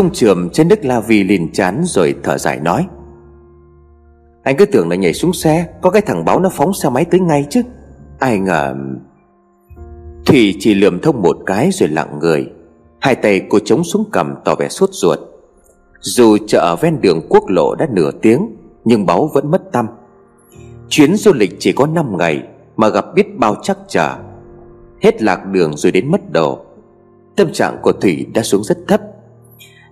[0.00, 2.86] Thông trường trên Đức la vi liền chán rồi thở dài nói.
[4.42, 7.04] Anh cứ tưởng là nhảy xuống xe, Có cái thằng báo nó phóng xe máy
[7.04, 7.62] tới ngay chứ.
[8.18, 8.74] Ai ngờ
[10.26, 12.46] Thủy chỉ lườm thông một cái rồi lặng người.
[13.00, 15.18] Hai tay cô chống xuống cầm tỏ vẻ sốt ruột.
[16.00, 19.86] Dù chợ ven đường quốc lộ đã nửa tiếng, Nhưng báu vẫn mất tâm.
[20.88, 22.42] Chuyến du lịch chỉ có 5 ngày,
[22.76, 24.16] Mà gặp biết bao chắc trở.
[25.02, 26.58] Hết lạc đường rồi đến mất đồ
[27.36, 29.00] Tâm trạng của Thủy đã xuống rất thấp.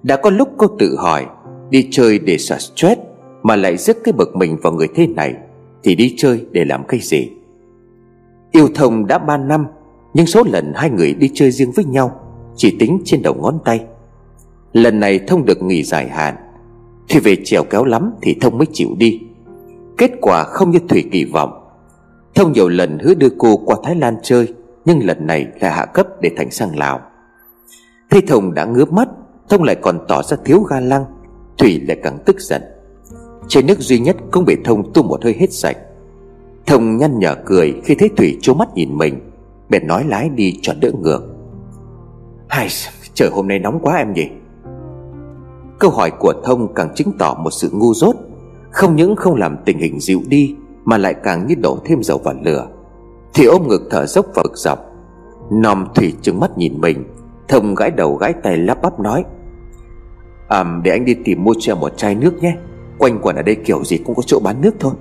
[0.02, 1.26] Đã có lúc cô tự hỏi,
[1.70, 3.00] Đi chơi để xả stress
[3.42, 5.34] Mà lại rước cái bực mình vào người thế này,
[5.82, 7.30] Thì đi chơi để làm cái gì?
[8.52, 9.66] Yêu thông đã 3 năm,
[10.14, 12.20] Nhưng số lần hai người đi chơi riêng với nhau
[12.56, 13.84] Chỉ tính trên đầu ngón tay.
[14.72, 16.34] Lần này Thông được nghỉ dài hạn,
[17.08, 19.20] Thì về trèo kéo lắm Thì Thông mới chịu đi.
[19.98, 21.64] Kết quả không như Thủy kỳ vọng.
[22.34, 25.84] Thông nhiều lần hứa đưa cô qua Thái Lan chơi, Nhưng lần này lại hạ
[25.84, 27.00] cấp để thành sang Lào.
[28.10, 29.08] Thấy Thông đã ngứa mắt
[29.48, 31.04] Thông lại còn tỏ ra thiếu ga lăng
[31.58, 32.62] Thủy lại càng tức giận.
[33.48, 35.76] Chai nước duy nhất không bị Thông tu một hơi hết sạch.
[36.66, 39.30] Thông nhăn nhở cười khi thấy Thủy trố mắt nhìn mình
[39.68, 41.22] Bèn nói lái đi cho đỡ ngược.
[42.48, 42.68] Hai,
[43.14, 44.28] trời hôm nay nóng quá em nhỉ?
[45.78, 48.16] Câu hỏi của Thông càng chứng tỏ một sự ngu dốt
[48.70, 52.18] Không những không làm tình hình dịu đi Mà lại càng như đổ thêm dầu
[52.18, 52.66] vào lửa.
[53.34, 54.78] Thì ôm ngực thở dốc và bực dọc.
[55.50, 57.04] Nòm Thủy trừng mắt nhìn mình
[57.48, 59.24] Thông gãi đầu gãi tay lắp bắp nói
[60.48, 62.56] À để anh đi tìm mua cho một chai nước nhé.
[62.98, 64.92] Quanh quẩn ở đây kiểu gì cũng có chỗ bán nước thôi.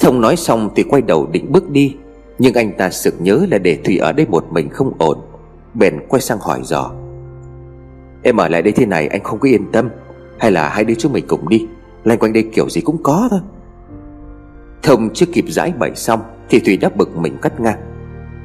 [0.00, 1.96] Thông nói xong thì quay đầu định bước đi.
[2.38, 5.18] Nhưng anh ta sực nhớ là để Thủy ở đây một mình không ổn.
[5.74, 6.92] Bèn quay sang hỏi dò.
[8.22, 9.88] Em ở lại đây thế này anh không có yên tâm.
[10.38, 11.66] Hay là hai đứa chúng mình cùng đi.
[12.04, 13.40] Loanh quanh đây kiểu gì cũng có thôi.
[14.82, 17.78] Thông chưa kịp giải bày xong Thì Thủy đã bực mình cắt ngang.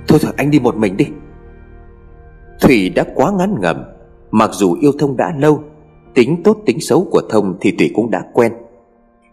[0.08, 1.08] Thôi thôi, anh đi một mình đi.
[2.62, 3.84] Thủy đã quá ngán ngầm
[4.32, 5.64] Mặc dù yêu Thông đã lâu,
[6.14, 8.54] Tính tốt tính xấu của Thông thì Thủy cũng đã quen.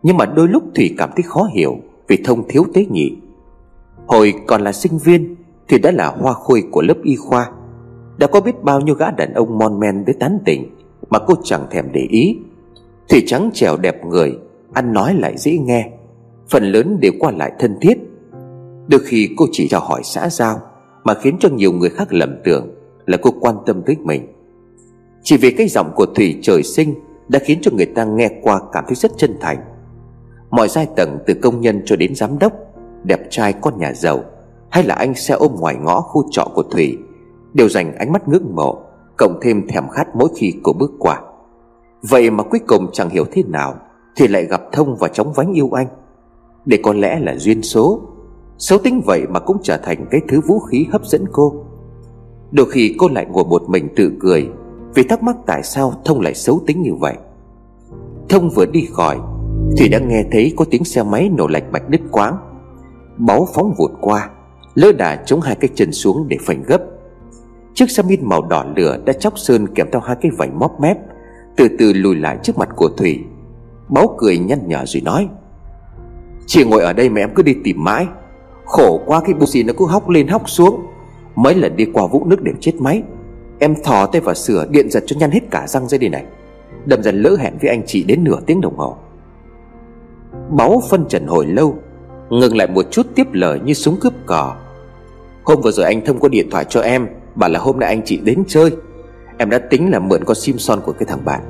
[0.03, 1.77] Nhưng mà đôi lúc Thủy cảm thấy khó hiểu
[2.09, 3.17] Vì Thông thiếu tế nhị.
[4.07, 5.37] Hồi còn là sinh viên
[5.69, 7.51] Thì đã là hoa khôi của lớp y khoa.
[8.19, 10.71] Đã có biết bao nhiêu gã đàn ông mon men với tán tỉnh
[11.11, 12.39] Mà cô chẳng thèm để ý.
[13.09, 14.39] Thủy trắng trèo đẹp người,
[14.73, 15.91] Ăn nói lại dễ nghe.
[16.49, 17.99] Phần lớn đều qua lại thân thiết.
[18.89, 20.61] Đôi khi cô chỉ cho hỏi xã giao
[21.05, 22.75] Mà khiến cho nhiều người khác lầm tưởng
[23.07, 24.27] Là cô quan tâm tới mình.
[25.29, 26.95] Chỉ vì cái giọng của Thủy trời sinh
[27.29, 29.59] Đã khiến cho người ta nghe qua cảm thấy rất chân thành.
[30.51, 32.53] Mọi giai tầng, từ công nhân cho đến giám đốc,
[33.05, 34.21] Đẹp trai, con nhà giàu,
[34.71, 36.99] Hay là anh xe ôm ngoài ngõ khu trọ của Thủy,
[37.55, 38.83] Đều dành ánh mắt ngưỡng mộ,
[39.17, 41.21] Cộng thêm thèm khát mỗi khi cô bước qua.
[42.03, 43.75] Vậy mà cuối cùng chẳng hiểu thế nào
[44.17, 45.89] Thì lại gặp Thông và chóng vánh yêu anh.
[46.65, 48.01] Để có lẽ là duyên số,
[48.59, 51.65] Xấu tính vậy mà cũng trở thành cái thứ vũ khí hấp dẫn cô.
[52.51, 54.49] Đôi khi cô lại ngồi một mình tự cười
[54.99, 57.15] vì thắc mắc tại sao Thông lại xấu tính như vậy.
[58.29, 59.19] Thông vừa đi khỏi,
[59.77, 62.37] Thì đã nghe thấy có tiếng xe máy nổ lạch bạch đứt quáng
[63.17, 64.31] Báu phóng vụt qua
[64.75, 66.83] Lỡ đà chống hai cái chân xuống để phanh gấp.
[67.75, 70.81] Chiếc xe min màu đỏ lửa đã chóc sơn kèm theo hai cái vảy móp
[70.81, 70.99] mép,
[71.57, 73.25] Từ từ lùi lại trước mặt của Thủy.
[73.89, 75.29] Báu cười nhăn nhở rồi nói,
[76.47, 78.07] Chị ngồi ở đây mà em cứ đi tìm mãi.
[78.65, 80.81] Khổ quá, cái bù xì nó cứ hóc lên hóc xuống.
[81.35, 83.03] Mấy lần đi qua vũng nước đều chết máy.
[83.59, 86.25] Em thò tay vào sửa điện giật cho nhăn hết cả răng dây đây này.
[86.85, 88.97] Đâm dần lỡ hẹn với anh chị đến nửa tiếng đồng hồ.
[90.51, 91.79] Báu phân trần hồi lâu,
[92.31, 94.57] Ngừng lại một chút tiếp lời như súng cướp cò.
[95.45, 98.03] Hôm vừa rồi anh thông có điện thoại cho em, Bảo là hôm nay anh
[98.05, 98.71] chị đến chơi.
[99.39, 101.41] Em đã tính là mượn con sim son của cái thằng bạn.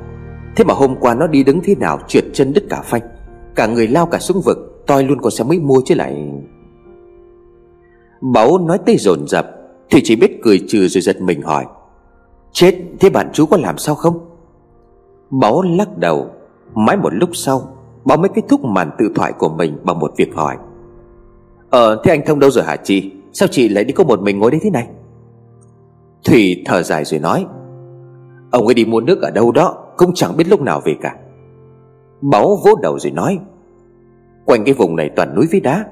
[0.55, 3.01] Thế mà hôm qua nó đi đứng thế nào, Trượt chân đứt cả phanh.
[3.55, 6.31] Cả người lao cả xuống vực, Toi luôn con xe mới mua chứ lại.
[8.21, 9.47] Báu nói tay dồn dập,
[9.89, 11.65] Thì chỉ biết cười trừ rồi giật mình hỏi.
[12.51, 14.19] Chết, thế bạn chú có làm sao không?
[15.29, 16.29] Báo lắc đầu.
[16.75, 17.61] Mãi một lúc sau
[18.05, 20.57] Báo mới kết thúc màn tự thoại của mình Bằng một việc hỏi.
[21.69, 23.11] Ờ thế anh Thông đâu rồi hả chị?
[23.33, 24.87] Sao chị lại đi có một mình ngồi đây thế này?
[26.25, 27.45] Thủy thở dài rồi nói.
[28.51, 31.15] Ông ấy đi mua nước ở đâu đó, Cũng chẳng biết lúc nào về cả.
[32.21, 33.39] Báo vỗ đầu rồi nói.
[34.45, 35.85] Quanh cái vùng này toàn núi với đá,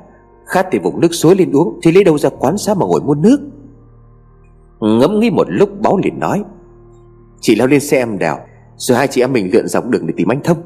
[0.45, 3.01] Khát thì vùng nước suối lên uống, Thì lấy đâu ra quán xá mà ngồi
[3.01, 3.39] mua nước?
[4.79, 6.43] Ngẫm nghĩ một lúc báo liền nói
[7.39, 8.37] Chị leo lên xe em đèo,
[8.75, 10.57] Rồi hai chị em mình lượn dọc đường để tìm anh Thông.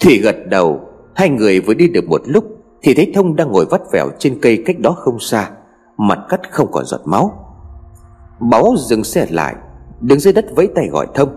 [0.00, 0.80] Thủy gật đầu,
[1.14, 2.44] Hai người vừa đi được một lúc
[2.82, 5.50] Thì thấy Thông đang ngồi vắt vẻo trên cây cách đó không xa,
[5.96, 7.54] Mặt cắt không còn giọt máu.
[8.40, 9.54] Báo dừng xe lại,
[10.00, 11.28] Đứng dưới đất vẫy tay gọi Thông,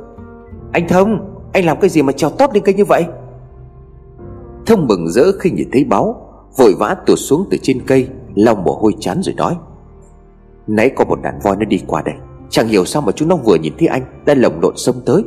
[0.71, 3.05] Anh Thông, Anh làm cái gì mà trèo tót lên cây như vậy?
[4.65, 6.25] Thông mừng rỡ khi nhìn thấy báo
[6.57, 9.55] Vội vã tụt xuống từ trên cây, Lau mồ hôi chán rồi nói
[10.69, 12.15] Nãy có một đàn voi nó đi qua đây.
[12.49, 15.23] Chẳng hiểu sao mà chúng nó vừa nhìn thấy anh, Đã lồng lộn xông tới.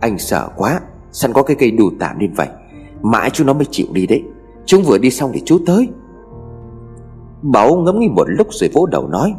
[0.00, 0.80] Anh sợ quá
[1.12, 2.48] Săn có cái cây đù tạm nên vậy.
[3.02, 4.22] Mãi chúng nó mới chịu đi đấy.
[4.66, 5.88] Chúng vừa đi xong thì chú tới.
[7.42, 9.34] Bảo ngẫm nghĩ một lúc rồi vỗ đầu nói.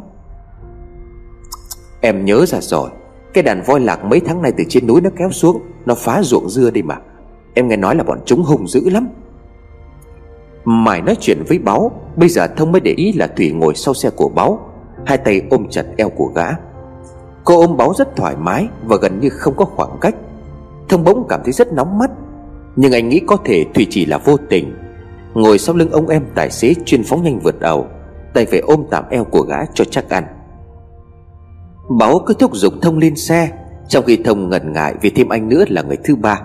[2.00, 2.90] Em nhớ ra rồi,
[3.32, 6.22] Cái đàn voi lạc mấy tháng nay từ trên núi nó kéo xuống, Nó phá
[6.22, 6.98] ruộng dưa đi mà.
[7.54, 9.08] Em nghe nói là bọn chúng hung dữ lắm.
[10.64, 13.94] Mải nói chuyện với Báo, Bây giờ Thông mới để ý là Thủy ngồi sau
[13.94, 14.65] xe của Báo.
[15.06, 16.46] Hai tay ôm chặt eo của gã.
[17.44, 20.14] Cô ôm Báo rất thoải mái Và gần như không có khoảng cách.
[20.88, 22.10] Thông bỗng cảm thấy rất nóng mắt.
[22.76, 24.76] Nhưng anh nghĩ có thể Thủy chỉ là vô tình.
[25.34, 27.86] Ngồi sau lưng ông em tài xế chuyên phóng nhanh vượt ẩu,
[28.34, 30.24] Tay phải ôm tạm eo của gã cho chắc ăn.
[31.98, 33.50] Báo cứ thúc giục Thông lên xe,
[33.88, 36.40] Trong khi Thông ngần ngại vì thêm anh nữa là người thứ ba.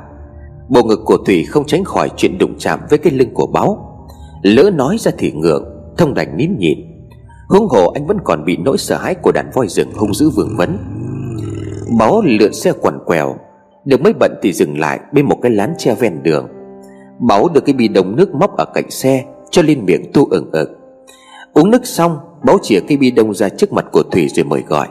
[0.70, 3.98] Bộ ngực của Thủy không tránh khỏi chuyện đụng chạm với cái lưng của Báo
[4.42, 5.64] Lỡ nói ra thì ngượng,
[5.98, 6.91] Thông đành nín nhịn.
[7.52, 10.30] Huống hồ anh vẫn còn bị nỗi sợ hãi của đàn voi rừng hung dữ
[10.30, 10.78] vương vấn.
[12.00, 13.36] Báo lượn xe quằn quèo,
[13.86, 16.48] Được mấy bận thì dừng lại bên một cái lán tre ven đường.
[17.20, 20.52] Báo được cái bi đồng nước móc ở cạnh xe, Cho lên miệng tu ửng
[20.52, 20.70] ực.
[21.54, 24.64] Uống nước xong Báo chìa cái bi đông ra trước mặt của Thủy rồi mời
[24.68, 24.88] gọi.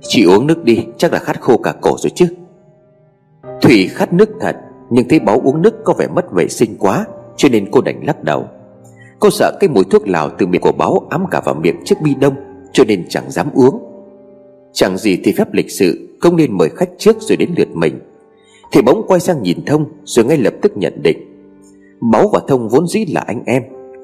[0.00, 2.26] Chị uống nước đi, Chắc là khát khô cả cổ rồi chứ.
[3.62, 4.56] Thủy khát nước thật,
[4.90, 7.06] Nhưng thấy Báo uống nước có vẻ mất vệ sinh quá,
[7.36, 8.48] Cho nên cô đành lắc đầu.
[9.20, 12.00] Cô sợ cái mùi thuốc lào từ miệng của Báo ám cả vào miệng chiếc
[12.02, 12.34] bi đông,
[12.72, 13.82] Cho nên chẳng dám uống.
[14.72, 18.00] Chẳng gì thì phép lịch sự, Không nên mời khách trước rồi đến lượt mình.
[18.72, 21.18] Thì bỗng quay sang nhìn Thông, Rồi ngay lập tức nhận định.
[22.12, 23.62] Báo và Thông vốn dĩ là anh em,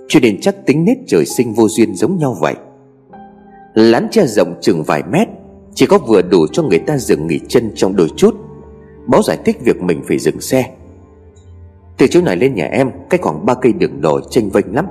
[0.09, 2.55] Cho nên chắc tính nết trời sinh vô duyên giống nhau vậy.
[3.75, 5.29] Lán che rộng chừng vài mét,
[5.75, 8.35] Chỉ có vừa đủ cho người ta dừng nghỉ chân trong đôi chút.
[9.07, 10.71] Báo giải thích việc mình phải dừng xe.
[11.99, 14.87] Từ chỗ này lên nhà em, Cách khoảng ba cây đường đồi tranh vênh lắm.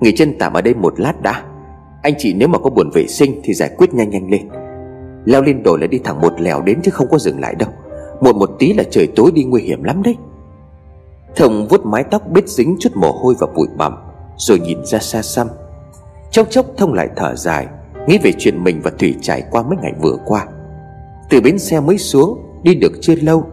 [0.00, 1.42] Nghỉ chân tạm ở đây một lát đã.
[2.02, 4.48] Anh chị nếu mà có buồn vệ sinh Thì giải quyết nhanh nhanh lên.
[5.24, 7.68] Leo lên đồi là đi thẳng một lèo đến chứ không có dừng lại đâu.
[8.20, 10.16] Một một tí là trời tối đi nguy hiểm lắm đấy.
[11.36, 13.94] Thông vuốt mái tóc bết dính chút mồ hôi và bụi bặm,
[14.36, 15.48] Rồi nhìn ra xa xăm.
[16.30, 17.66] Chốc chốc Thông lại thở dài,
[18.06, 20.46] Nghĩ về chuyện mình và Thủy trải qua mấy ngày vừa qua.
[21.30, 23.44] Từ bến xe mới xuống, Đi được chưa lâu,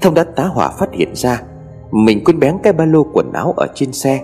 [0.00, 1.42] Thông đã tá hỏa phát hiện ra,
[1.90, 4.20] Mình quên bén cái ba lô quần áo ở trên xe.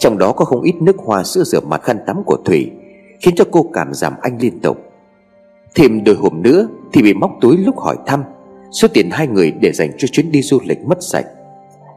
[0.00, 2.70] Trong đó có không ít nước hoa sữa rửa mặt khăn tắm của Thủy,
[3.20, 4.78] Khiến cho cô cảm giảm anh liên tục.
[5.74, 8.22] Thêm đôi hôm nữa Thì bị móc túi lúc hỏi thăm,
[8.72, 11.26] Số tiền hai người để dành cho chuyến đi du lịch mất sạch.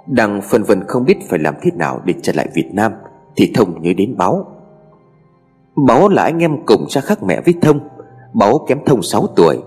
[0.07, 2.91] Đang phân vân không biết phải làm thế nào để trở lại Việt Nam,
[3.35, 4.45] Thì Thông nhớ đến Báo.
[5.87, 7.79] Báo là anh em cùng cha khác mẹ với Thông.
[8.33, 9.57] Báo kém Thông 6 tuổi.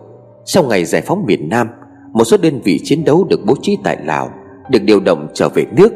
[0.44, 1.68] Sau ngày giải phóng miền Nam,
[2.12, 4.30] Một số đơn vị chiến đấu được bố trí tại Lào,
[4.70, 5.92] Được điều động trở về nước.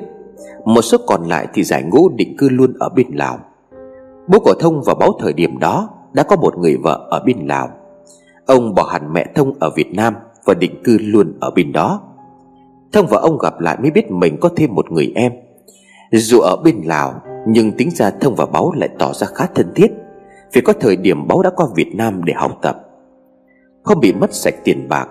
[0.65, 3.39] Một số còn lại thì giải ngũ định cư luôn ở bên Lào.
[4.29, 7.47] Bố của Thông vào báo thời điểm đó Đã có một người vợ ở bên
[7.47, 7.69] Lào.
[8.47, 12.01] Ông bỏ hẳn mẹ Thông ở Việt Nam Và định cư luôn ở bên đó.
[12.93, 15.33] Thông và ông gặp lại mới biết mình có thêm một người em.
[16.13, 17.15] Dù ở bên Lào,
[17.47, 19.93] Nhưng tính ra Thông và báo lại tỏ ra khá thân thiết,
[20.53, 22.77] Vì có thời điểm báo đã qua Việt Nam để học tập.
[23.83, 25.09] Không bị mất sạch tiền bạc,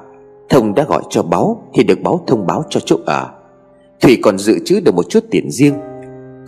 [0.50, 3.39] Thông đã gọi cho báo Thì được báo thông báo cho chỗ ở.
[4.02, 5.74] Thủy còn dự trữ được một chút tiền riêng.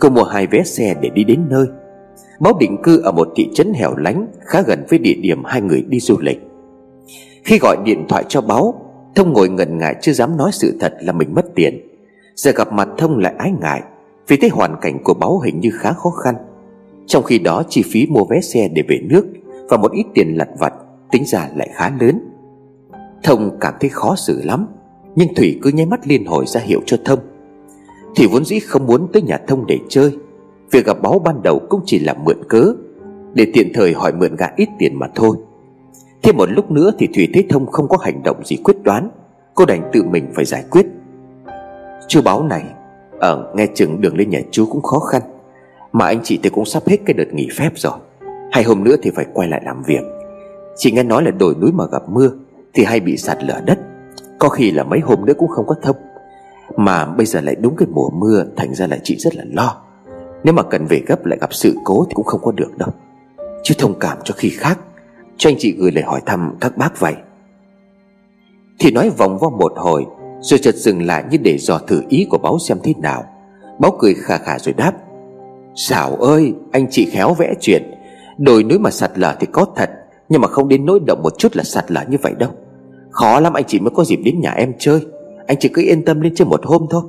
[0.00, 1.66] Cô mua hai vé xe để đi đến nơi.
[2.40, 5.60] Báo định cư ở một thị trấn hẻo lánh Khá gần với địa điểm hai
[5.60, 6.40] người đi du lịch.
[7.44, 8.74] Khi gọi điện thoại cho báo,
[9.14, 11.80] Thông ngồi ngần ngại chưa dám nói sự thật là mình mất tiền.
[12.34, 13.82] Giờ gặp mặt Thông lại ái ngại
[14.28, 16.34] Vì thấy hoàn cảnh của báo hình như khá khó khăn.
[17.06, 19.26] Trong khi đó chi phí mua vé xe để về nước
[19.68, 20.72] Và một ít tiền lặt vặt
[21.10, 22.20] Tính ra lại khá lớn.
[23.22, 24.66] Thông cảm thấy khó xử lắm
[25.14, 27.18] Nhưng Thủy cứ nháy mắt liên hồi ra hiệu cho Thông.
[28.16, 30.18] Thủy vốn dĩ không muốn tới nhà Thông để chơi.
[30.70, 32.74] Việc gặp báo ban đầu cũng chỉ là mượn cớ,
[33.34, 35.36] Để tiện thời hỏi mượn gã ít tiền mà thôi.
[36.22, 39.10] Thêm một lúc nữa thì Thủy Thế Thông không có hành động gì quyết đoán.
[39.54, 40.86] Cô đành tự mình phải giải quyết.
[42.08, 42.64] Chú báo này
[43.22, 45.22] Ờ nghe chừng đường lên nhà chú cũng khó khăn.
[45.92, 47.92] Mà anh chị thì cũng sắp hết cái đợt nghỉ phép rồi.
[48.52, 50.02] Hai hôm nữa thì phải quay lại làm việc.
[50.76, 52.30] Chị nghe nói là đồi núi mà gặp mưa,
[52.74, 53.78] Thì hay bị sạt lở đất.
[54.38, 55.96] Có khi là mấy hôm nữa cũng không có thông.
[56.76, 59.76] Mà bây giờ lại đúng cái mùa mưa, Thành ra là chị rất là lo.
[60.44, 62.90] Nếu mà cần về gấp lại gặp sự cố Thì cũng không có được đâu.
[63.62, 64.78] Chứ thông cảm cho khi khác.
[65.36, 67.14] Cho anh chị gửi lời hỏi thăm các bác vậy.
[68.78, 70.06] Thì nói vòng vo một hồi,
[70.40, 73.24] Rồi chợt dừng lại như để dò thử ý của báo xem thế nào.
[73.78, 74.92] Báo cười khà khà rồi đáp.
[75.74, 77.82] Xảo ơi, anh chị khéo vẽ chuyện.
[78.38, 79.90] Đồi núi mà sạt lở thì có thật,
[80.28, 82.50] Nhưng mà không đến nỗi động một chút là sạt lở như vậy đâu.
[83.10, 85.00] Khó lắm, anh chị mới có dịp đến nhà em chơi.
[85.52, 87.02] Anh chị cứ yên tâm lên chơi một hôm thôi.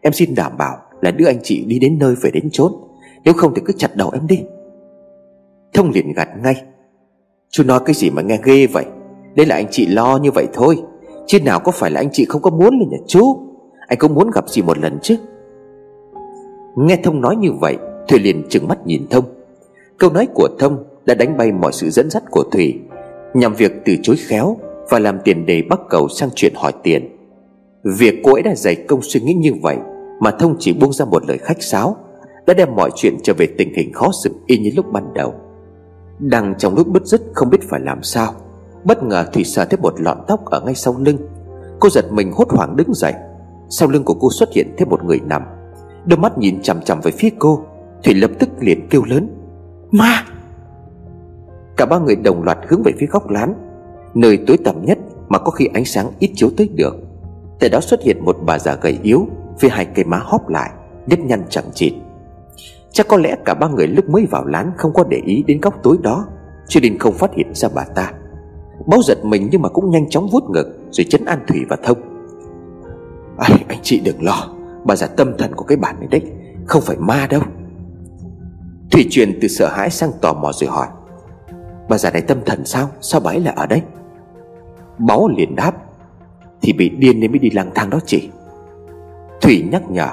[0.00, 2.72] Em xin đảm bảo là đưa anh chị đi đến nơi phải đến chốn.
[3.24, 4.42] Nếu không thì cứ chặt đầu em đi.
[5.72, 6.62] Thông liền gạt ngay.
[7.50, 8.84] Chú nói cái gì mà nghe ghê vậy?
[9.34, 10.82] Đây là anh chị lo như vậy thôi.
[11.26, 13.36] Chứ nào có phải là anh chị không có muốn lên nhà chú?
[13.88, 15.16] Anh cũng muốn gặp chị một lần chứ?
[16.76, 17.76] Nghe Thông nói như vậy
[18.08, 19.24] Thủy liền trừng mắt nhìn Thông.
[19.98, 22.80] Câu nói của Thông đã đánh bay mọi sự dẫn dắt của Thủy
[23.34, 24.56] Nhằm việc từ chối khéo
[24.90, 27.19] Và làm tiền đề bắt cầu sang chuyện hỏi tiền.
[27.84, 29.76] Việc cô ấy đã dày công suy nghĩ như vậy
[30.20, 31.96] Mà Thông chỉ buông ra một lời khách sáo,
[32.46, 35.34] Đã đem mọi chuyện trở về tình hình khó xử y như lúc ban đầu.
[36.18, 38.32] Đang trong lúc bứt rứt không biết phải làm sao,
[38.84, 41.16] Bất ngờ Thủy sờ thấy một lọn tóc ở ngay sau lưng.
[41.80, 43.12] Cô giật mình hốt hoảng đứng dậy.
[43.68, 45.42] Sau lưng của cô xuất hiện thêm một người nằm.
[46.06, 47.64] Đôi mắt nhìn chằm chằm về phía cô,
[48.04, 49.28] Thủy lập tức liền kêu lớn,
[49.90, 50.24] Ma!
[51.76, 53.54] Cả ba người đồng loạt hướng về phía góc lán,
[54.14, 57.09] Nơi tối tăm nhất mà có khi ánh sáng ít chiếu tới được.
[57.60, 59.26] Tại đó xuất hiện một bà già gầy yếu
[59.60, 60.70] Với hai cây má hóp lại
[61.06, 61.92] Nếp nhăn chẳng chịt.
[62.92, 65.60] Chắc có lẽ cả ba người lúc mới vào lán Không có để ý đến
[65.60, 66.26] góc tối đó
[66.68, 68.12] Cho nên không phát hiện ra bà ta.
[68.86, 71.76] Báo giật mình nhưng mà cũng nhanh chóng vuốt ngực Rồi chấn an Thủy và
[71.82, 71.98] Thông.
[73.38, 74.48] À, Anh chị đừng lo
[74.84, 76.22] Bà già tâm thần của cái bản này đấy
[76.66, 77.42] Không phải ma đâu.
[78.90, 80.86] Thủy truyền từ sợ hãi sang tò mò rồi hỏi
[81.88, 82.88] Bà già này tâm thần sao?
[83.00, 83.82] Sao bà ấy lại ở đây?
[84.98, 85.72] Báo liền đáp
[86.62, 88.28] thì bị điên nên mới đi lang thang đó chị.
[89.40, 90.08] Thủy nhắc nhở,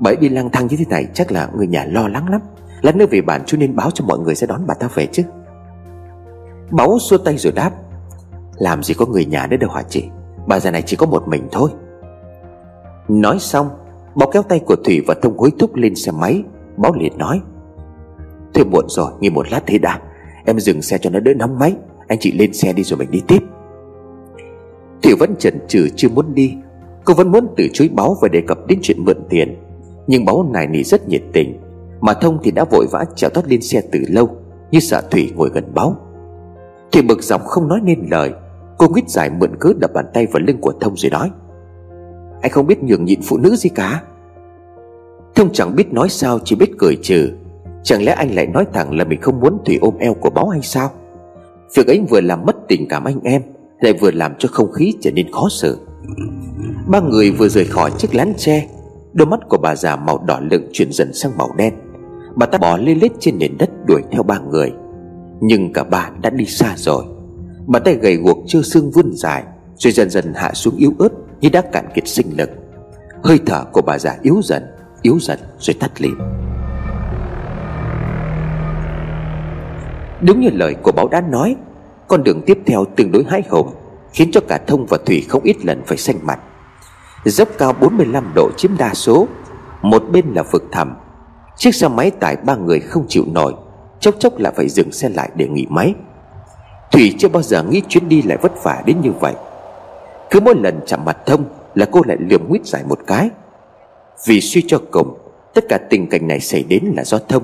[0.00, 2.40] bởi đi lang thang như thế này Chắc là người nhà lo lắng lắm.
[2.82, 5.06] Lát nữa về bản chú nên báo cho mọi người sẽ đón bà ta về
[5.06, 5.22] chứ.
[6.70, 7.70] Báu xua tay rồi đáp,
[8.56, 10.04] Làm gì có người nhà nữa đâu hả chị?
[10.46, 11.70] Bà già này chỉ có một mình thôi.
[13.08, 13.68] Nói xong
[14.14, 16.42] Báo kéo tay của Thủy và Thông hối thúc lên xe máy
[16.76, 17.40] Báo liền nói,
[18.54, 20.00] Thôi muộn rồi, nghỉ một lát thế đã.
[20.44, 21.74] Em dừng xe cho nó đỡ nóng máy.
[22.08, 23.38] Anh chị lên xe đi rồi mình đi tiếp.
[25.06, 26.54] Thủy vẫn chần chừ chưa muốn đi.
[27.04, 29.56] Cô vẫn muốn từ chối báo và đề cập đến chuyện mượn tiền.
[30.06, 31.60] Nhưng báo này nỉ rất nhiệt tình.
[32.00, 34.30] Mà Thông thì đã vội vã trèo tót lên xe từ lâu,
[34.70, 35.96] Như sợ Thủy ngồi gần báo
[36.92, 38.32] Thủy bực dọc không nói nên lời,
[38.78, 41.30] Cô nguyết giải mượn cớ đập bàn tay vào lưng của Thông rồi nói,
[42.42, 44.02] Anh không biết nhường nhịn phụ nữ gì cả.
[45.34, 47.30] Thông chẳng biết nói sao, chỉ biết cười trừ.
[47.82, 50.48] Chẳng lẽ anh lại nói thẳng là mình không muốn Thủy ôm eo của báo
[50.48, 50.90] hay sao?
[51.74, 53.42] Việc ấy vừa làm mất tình cảm anh em.
[53.80, 55.78] Lại vừa làm cho không khí trở nên khó xử.
[56.86, 58.68] Ba người vừa rời khỏi chiếc lán tre,
[59.12, 61.74] Đôi mắt của bà già màu đỏ lựng chuyển dần sang màu đen.
[62.34, 64.72] Bà ta bỏ lê lết trên nền đất đuổi theo ba người.
[65.40, 67.04] Nhưng cả ba đã đi xa rồi.
[67.66, 69.44] Bàn tay gầy guộc chưa xương vươn dài,
[69.76, 71.08] Rồi dần dần hạ xuống yếu ớt
[71.40, 72.50] Như đã cạn kiệt sinh lực.
[73.24, 74.62] Hơi thở của bà già yếu dần
[75.02, 76.18] Yếu dần rồi tắt lịm.
[80.20, 81.56] Đúng như lời của báo đã nói
[82.08, 83.74] con đường tiếp theo tương đối hái hùng,
[84.12, 86.38] Khiến cho cả Thông và Thủy không ít lần phải xanh mặt.
[87.24, 89.28] Dốc cao 45 độ chiếm đa số,
[89.82, 90.94] Một bên là vực thẳm.
[91.56, 93.54] Chiếc xe máy tải ba người không chịu nổi,
[94.00, 95.94] Chốc chốc là phải dừng xe lại để nghỉ máy.
[96.92, 99.34] Thủy chưa bao giờ nghĩ chuyến đi lại vất vả đến như vậy.
[100.30, 101.44] Cứ mỗi lần chạm mặt Thông
[101.74, 103.30] Là cô lại liềm nguyết giải một cái.
[104.26, 105.18] Vì suy cho cùng,
[105.54, 107.42] Tất cả tình cảnh này xảy đến là do Thông.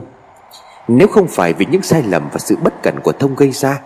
[0.88, 3.80] Nếu không phải vì những sai lầm và sự bất cẩn của Thông gây ra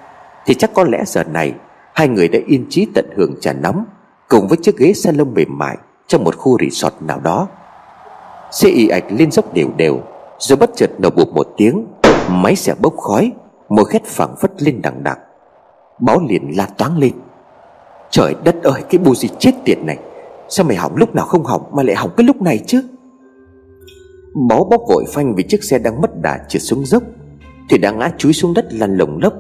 [0.46, 1.54] thì chắc có lẽ giờ này,
[1.94, 3.84] Hai người đã yên chí tận hưởng trà nóng,
[4.28, 5.76] Cùng với chiếc ghế salon mềm mại
[6.06, 7.48] Trong một khu resort nào đó.
[8.50, 10.00] Xe y ạch lên dốc đều đều,
[10.38, 11.86] Rồi bất chợt nổ bụp một tiếng,
[12.30, 13.32] Máy xe bốc khói
[13.68, 15.18] Mùi khét phảng phất lên đằng đằng
[15.98, 17.12] Báo liền la toáng lên.
[18.10, 19.98] Trời đất ơi, cái bù gì chết tiệt này,
[20.48, 22.82] Sao mày hỏng lúc nào không hỏng Mà lại hỏng cái lúc này chứ?
[24.48, 27.02] Bó bóc vội phanh vì chiếc xe đang mất đà trượt xuống dốc,
[27.68, 29.32] Thì đã ngã chúi xuống đất lăn lồng lốc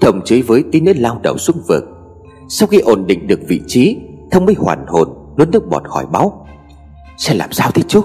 [0.00, 1.84] thông chế với tí nữa lao đầu xuống vực.
[2.48, 3.98] Sau khi ổn định được vị trí,
[4.30, 6.46] Thông mới hoàn hồn, Nuốt nước bọt hỏi báo
[7.16, 8.00] Sẽ làm sao thế chú?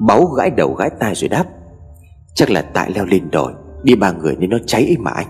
[0.00, 1.44] Báo gãi đầu gãi tai rồi đáp.
[2.34, 3.52] Chắc là tại leo lên đồi,
[3.82, 5.26] Đi ba người nên nó cháy ấy mà anh.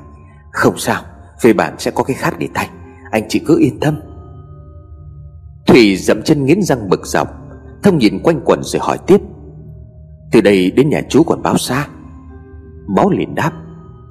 [0.53, 1.03] Không sao,
[1.43, 2.69] Về bản sẽ có cái khác để thay.
[3.11, 4.01] Anh chỉ cứ yên tâm.
[5.67, 7.29] Thủy dậm chân nghiến răng bực dọc.
[7.83, 9.21] Thông nhìn quanh quẩn rồi hỏi tiếp.
[10.33, 11.87] Từ đây đến nhà chú còn bao xa.
[12.97, 13.53] Báo liền đáp.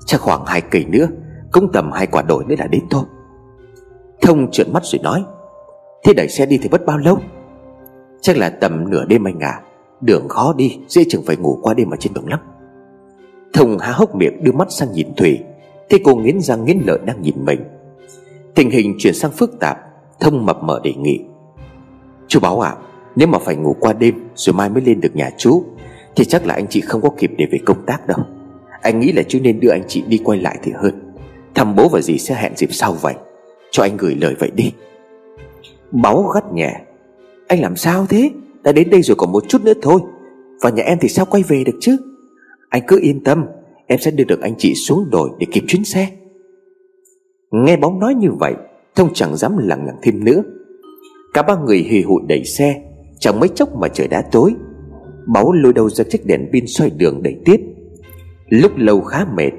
[0.06, 1.08] Chắc khoảng hai cây nữa.
[1.54, 3.04] Cũng tầm hai quả đổi nữa là đến thôi.
[4.22, 5.24] Thông trợn mắt rồi nói
[6.04, 7.18] Thế đẩy xe đi thì mất bao lâu?
[8.22, 9.62] Chắc là tầm nửa đêm anh à
[10.02, 12.40] Đường khó đi Dễ chừng phải ngủ qua đêm ở trên đường lắm.
[13.54, 15.40] Thông há hốc miệng đưa mắt sang nhìn Thủy
[15.90, 17.64] Thế cô nghiến răng nghiến lợi đang nhìn mình.
[18.56, 19.78] Tình hình chuyển sang phức tạp
[20.20, 21.20] Thông mập mờ đề nghị.
[22.28, 22.78] Chú báo ạ à,
[23.16, 25.64] Nếu mà phải ngủ qua đêm Rồi mai mới lên được nhà chú
[26.16, 28.20] Thì chắc là anh chị không có kịp để về công tác đâu.
[28.82, 31.03] Anh nghĩ là chú nên đưa anh chị đi quay lại thì hơn.
[31.56, 33.14] Thăm bố và dì sẽ hẹn dịp sau vậy.
[33.72, 34.72] Cho anh gửi lời vậy đi.
[35.92, 36.82] Báu gắt nhẹ.
[37.48, 38.32] Anh làm sao thế?
[38.64, 40.02] Đã đến đây rồi còn một chút nữa thôi.
[40.62, 41.98] Và nhà em thì sao quay về được chứ?
[42.70, 43.46] Anh cứ yên tâm.
[43.88, 46.08] Em sẽ đưa được anh chị xuống đồi để kịp chuyến xe.
[47.52, 48.54] Nghe bóng nói như vậy,
[48.96, 50.44] Thông chẳng dám lặng lặng thêm nữa.
[51.34, 52.82] Cả ba người hì hụi đẩy xe.
[53.20, 54.54] Chẳng mấy chốc mà trời đã tối.
[55.28, 57.62] Báu lôi đầu ra chiếc đèn pin xoay đường đẩy tiếp.
[58.50, 59.52] Lúc lâu khá mệt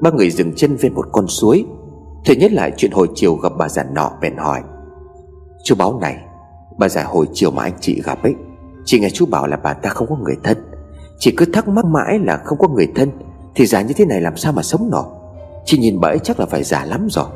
[0.00, 1.64] Ba người dừng chân bên một con suối.
[2.24, 4.60] Thầy nhớ lại chuyện hồi chiều gặp bà già nọ bèn hỏi.
[5.64, 6.16] Chú báo này,
[6.78, 8.34] Bà già hồi chiều mà anh chị gặp ấy,
[8.84, 10.58] Chị nghe chú bảo là bà ta không có người thân.
[11.18, 13.10] Chị cứ thắc mắc mãi là không có người thân,
[13.54, 15.04] Thì già như thế này làm sao mà sống nổi?
[15.64, 17.26] Chị nhìn bà ấy chắc là phải già lắm rồi.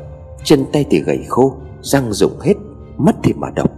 [0.43, 2.53] Chân tay thì gầy khô, Răng rụng hết,
[2.97, 3.71] Mắt thì mà độc.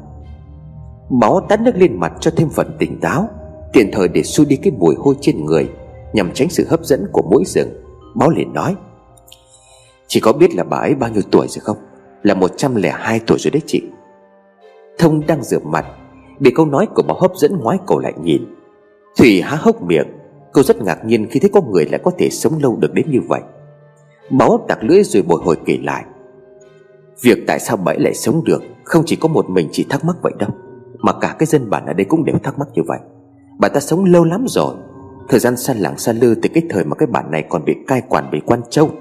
[1.10, 3.30] Máu tắt nước lên mặt cho thêm phần tỉnh táo,
[3.74, 5.70] Tiện thời để xua đi cái mùi hôi trên người,
[6.14, 7.70] Nhằm tránh sự hấp dẫn của mũi rừng.
[8.16, 8.76] Báo liền nói,
[10.08, 11.78] Chị có biết là bà ấy bao nhiêu tuổi rồi không?
[12.24, 13.82] Là 102 tuổi rồi đấy chị.
[14.98, 15.86] Thông đang rửa mặt,
[16.40, 18.56] Bị câu nói của báo hấp dẫn ngoái cổ lại nhìn.
[19.18, 20.08] Thủy há hốc miệng,
[20.54, 23.12] Cô rất ngạc nhiên khi thấy có người lại có thể sống lâu được đến
[23.12, 23.42] như vậy.
[24.30, 26.06] Báo tặc lưỡi rồi bồi hồi kể lại,
[27.22, 30.16] Việc tại sao bẫy lại sống được, Không chỉ có một mình chị thắc mắc
[30.22, 30.50] vậy đâu,
[31.00, 33.00] Mà cả cái dân bản ở đây cũng đều thắc mắc như vậy.
[33.60, 34.76] Bà ta sống lâu lắm rồi
[35.32, 37.74] Thời gian xa làng xa lư từ cái thời mà cái bản này còn bị
[37.88, 38.92] cai quản bởi quan châu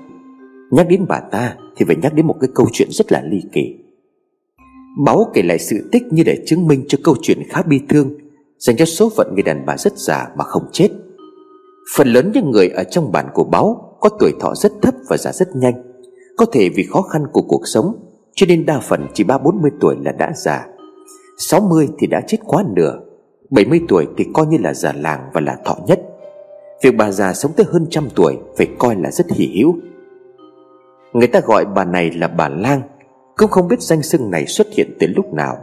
[0.71, 3.43] Nhắc đến bà ta thì phải nhắc đến một cái câu chuyện rất là ly
[3.53, 3.77] kỳ.
[5.05, 8.19] Báo kể lại sự tích như để chứng minh cho câu chuyện khá bi thương,
[8.59, 10.89] Dành cho số phận người đàn bà rất già mà không chết.
[11.97, 15.17] Phần lớn những người ở trong bản của báo Có tuổi thọ rất thấp và
[15.17, 15.83] già rất nhanh,
[16.37, 17.95] Có thể vì khó khăn của cuộc sống,
[18.35, 20.67] Cho nên đa phần chỉ ba bốn mươi tuổi là đã già.
[21.39, 23.01] 60 thì đã chết quá nửa
[23.51, 26.01] 70 tuổi thì coi như là già làng và là thọ nhất.
[26.83, 29.77] Việc bà già sống tới hơn trăm tuổi Phải coi là rất hỷ hữu.
[31.13, 32.83] Người ta gọi bà này là bà Lang,
[33.37, 35.57] Cũng không biết danh xưng này xuất hiện từ lúc nào.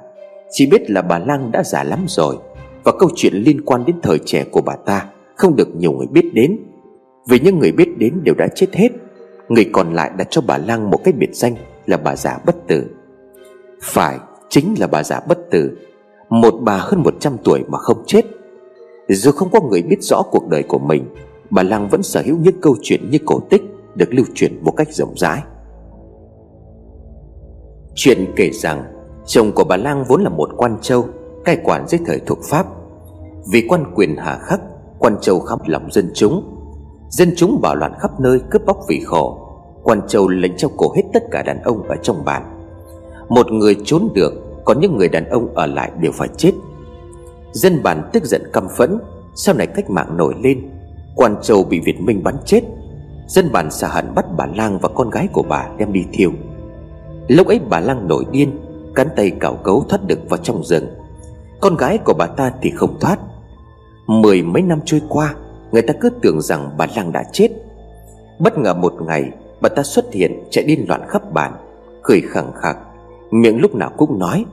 [0.52, 2.38] Chỉ biết là bà Lang đã già lắm rồi,
[2.84, 6.08] Và câu chuyện liên quan đến thời trẻ của bà ta Không được nhiều người
[6.08, 6.58] biết đến.
[7.30, 8.90] Vì những người biết đến đều đã chết hết,
[9.50, 12.68] Người còn lại đặt cho bà Lang một cái biệt danh Là bà già bất
[12.68, 12.86] tử.
[13.82, 14.18] Phải,
[14.50, 15.78] chính là bà già bất tử.
[16.30, 18.26] Một bà hơn 100 tuổi mà không chết.
[19.10, 21.06] Dù không có người biết rõ cuộc đời của mình,
[21.50, 23.64] Bà Lang vẫn sở hữu những câu chuyện như cổ tích
[23.96, 25.42] được lưu truyền một cách rộng rãi.
[27.96, 28.84] Chuyện kể rằng,
[29.26, 31.06] chồng của bà lang vốn là một quan châu,
[31.46, 32.66] cai quản dưới thời thuộc pháp.
[33.52, 34.62] Vì quan quyền hà khắc,
[35.00, 36.54] quan châu khắp lòng dân chúng.
[37.10, 39.38] Dân chúng bạo loạn khắp nơi cướp bóc vì khổ.
[39.84, 42.44] Quan châu lệnh cho cổ hết tất cả đàn ông ở trong bản.
[43.30, 44.34] Một người trốn được,
[44.66, 46.52] còn những người đàn ông ở lại đều phải chết
[47.52, 48.98] dân bản tức giận căm phẫn,
[49.36, 50.70] sau này cách mạng nổi lên,
[51.16, 52.62] quan châu bị việt minh bắn chết,
[53.28, 56.32] Dân bản xả hận bắt bà lang và con gái của bà đem đi thiêu.
[57.28, 58.60] Lúc ấy bà lang nổi điên,
[58.96, 60.88] Cắn tay cào cấu thoát được vào trong rừng.
[61.62, 63.20] Con gái của bà ta thì không thoát.
[64.08, 65.36] Mười mấy năm trôi qua,
[65.72, 67.50] Người ta cứ tưởng rằng bà lang đã chết.
[68.40, 69.32] Bất ngờ một ngày,
[69.62, 71.54] Bà ta xuất hiện, chạy điên loạn khắp bản,
[72.04, 72.78] Cười khẳng khặc,
[73.32, 74.46] Miệng lúc nào cũng nói,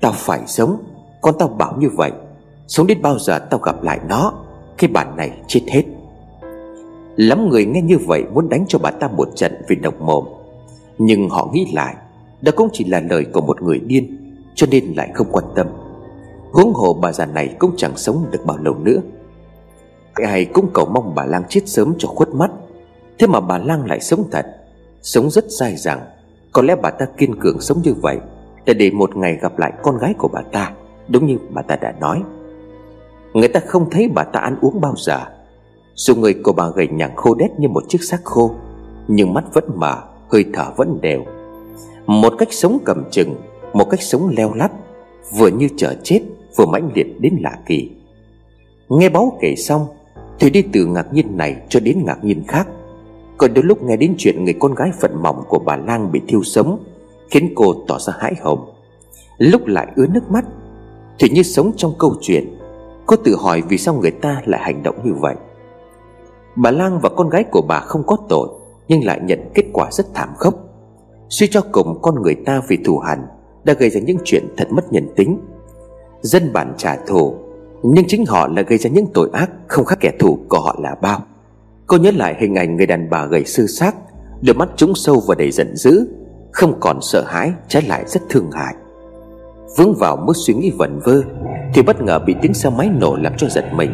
[0.00, 0.76] Tao phải sống.
[1.20, 2.12] Con tao bảo như vậy
[2.68, 4.32] Sống đến bao giờ tao gặp lại nó
[4.78, 5.84] Cái bản này chết hết.
[7.16, 10.24] Lắm người nghe như vậy muốn đánh cho bà ta một trận vì độc mồm.
[10.98, 11.94] Nhưng họ nghĩ lại,
[12.40, 15.66] Đó cũng chỉ là lời của một người điên, Cho nên lại không quan tâm.
[16.52, 19.00] Huống hồ bà già này cũng chẳng sống được bao lâu nữa.
[20.14, 22.50] Ai cũng cầu mong bà lang chết sớm cho khuất mắt.
[23.18, 24.46] Thế mà bà lang lại sống thật,
[25.02, 26.00] Sống rất dai dẳng.
[26.52, 28.18] Có lẽ bà ta kiên cường sống như vậy,
[28.64, 30.72] Để để một ngày gặp lại con gái của bà ta.
[31.10, 32.22] Đúng như bà ta đã nói.
[33.34, 35.20] Người ta không thấy bà ta ăn uống bao giờ.
[35.94, 38.54] Dù người của bà gầy nhẳng khô đét như một chiếc xác khô,
[39.08, 41.24] Nhưng mắt vẫn mở Hơi thở vẫn đều.
[42.06, 43.34] Một cách sống cầm chừng,
[43.72, 44.72] Một cách sống leo lắt
[45.38, 46.20] Vừa như chờ chết,
[46.56, 47.90] Vừa mãnh liệt đến lạ kỳ.
[48.88, 49.86] Nghe báo kể xong,
[50.38, 52.68] Thì đi từ ngạc nhiên này cho đến ngạc nhiên khác.
[53.36, 56.20] Còn đôi lúc nghe đến chuyện Người con gái phận mỏng của bà Lang bị
[56.28, 56.84] thiêu sống,
[57.30, 58.60] Khiến cô tỏ ra hãi hùng
[59.38, 60.44] Lúc lại ứa nước mắt
[61.20, 62.56] thì như sống trong câu chuyện,
[63.06, 65.34] Cô tự hỏi vì sao người ta lại hành động như vậy.
[66.56, 68.48] Bà Lang và con gái của bà không có tội,
[68.88, 70.54] Nhưng lại nhận kết quả rất thảm khốc.
[71.28, 73.18] Suy cho cùng, con người ta vì thù hằn
[73.64, 75.40] Đã gây ra những chuyện thật mất nhân tính.
[76.20, 77.34] Dân bản trả thù,
[77.82, 80.76] Nhưng chính họ là gây ra những tội ác Không khác kẻ thù của họ
[80.82, 81.22] là bao.
[81.86, 83.96] Cô nhớ lại hình ảnh người đàn bà gầy sư xác,
[84.42, 86.08] Đôi mắt trúng sâu và đầy giận dữ,
[86.52, 88.74] Không còn sợ hãi, Trái lại rất thương hại.
[89.76, 91.22] Vướng vào mức suy nghĩ vẩn vơ,
[91.74, 93.90] Thì bất ngờ bị tiếng xe máy nổ làm cho giật mình.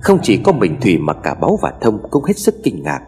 [0.00, 3.00] Không chỉ có mình Thủy mà cả Báu và Thông cũng hết sức kinh ngạc.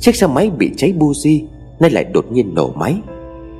[0.00, 1.46] Chiếc xe máy bị cháy buji
[1.80, 3.00] Nay lại đột nhiên nổ máy.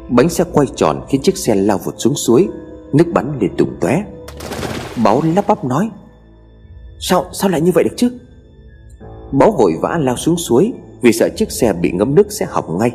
[0.09, 2.49] Bánh xe quay tròn khiến chiếc xe lao vụt xuống suối,
[2.93, 4.03] Nước bắn lên tung tóe.
[5.05, 5.91] Báu lắp bắp nói,
[7.01, 8.11] Sao sao lại như vậy được chứ?
[9.33, 10.73] Báu vội vã lao xuống suối
[11.03, 12.91] Vì sợ chiếc xe bị ngấm nước sẽ hỏng ngay.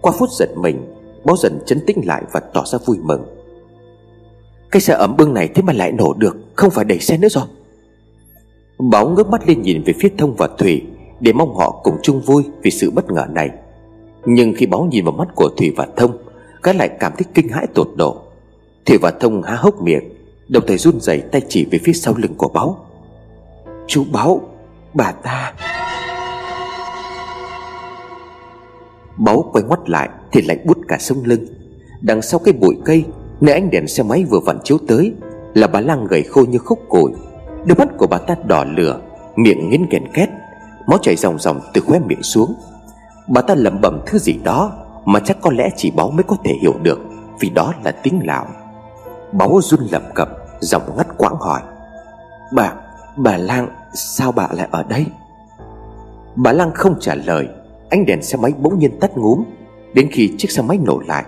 [0.00, 0.92] Qua phút giật mình
[1.24, 3.35] Báo dần chấn tĩnh lại và tỏ ra vui mừng.
[4.70, 7.28] Cái xe ẩm bưng này thế mà lại nổ được, Không phải đẩy xe nữa
[7.28, 7.44] rồi.
[8.78, 10.82] Báo ngước mắt lên nhìn về phía Thông và Thủy,
[11.20, 13.50] Để mong họ cùng chung vui vì sự bất ngờ này.
[14.26, 16.18] Nhưng khi báo nhìn vào mắt của Thủy và Thông
[16.62, 18.22] Cái lại cảm thấy kinh hãi tột độ.
[18.86, 20.04] Thủy và Thông há hốc miệng,
[20.48, 22.86] Đồng thời run rẩy tay chỉ về phía sau lưng của báo
[23.86, 24.40] Chú báo
[24.94, 25.54] Bà ta
[29.16, 31.46] Báo quay ngoắt lại Thì lạnh bút cả sông lưng.
[32.02, 33.04] Đằng sau cái bụi cây
[33.40, 35.14] Nơi ánh đèn xe máy vừa vặn chiếu tới
[35.54, 37.12] Là bà Lang gầy khô như khúc củi
[37.66, 39.00] Đôi mắt của bà ta đỏ lửa
[39.36, 40.28] Miệng nghiến kèn két
[40.86, 42.54] Máu chảy ròng ròng từ khóe miệng xuống.
[43.28, 44.72] Bà ta lẩm bẩm thứ gì đó
[45.04, 46.98] Mà chắc có lẽ chỉ báo mới có thể hiểu được
[47.40, 48.46] Vì đó là tiếng lào.
[49.32, 50.28] Báo run lẩm cập
[50.60, 51.60] Giọng ngắt quãng hỏi.
[52.52, 52.72] Bà,
[53.16, 55.06] bà Lang Sao bà lại ở đây?
[56.36, 57.48] Bà Lang không trả lời
[57.90, 59.44] Ánh đèn xe máy bỗng nhiên tắt ngúm.
[59.94, 61.24] Đến khi chiếc xe máy nổ lại